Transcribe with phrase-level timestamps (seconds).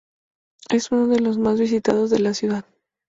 [0.71, 2.65] Es uno de los más visitados de la ciudad.